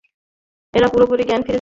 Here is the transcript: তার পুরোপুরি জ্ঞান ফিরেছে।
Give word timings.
তার 0.73 0.83
পুরোপুরি 0.93 1.23
জ্ঞান 1.23 1.41
ফিরেছে। 1.41 1.49